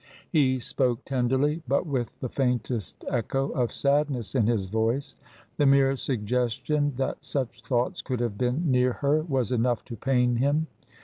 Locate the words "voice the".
4.65-5.67